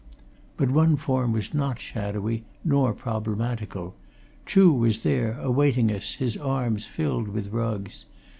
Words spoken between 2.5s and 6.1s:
nor problematical. Chuh was there, awaiting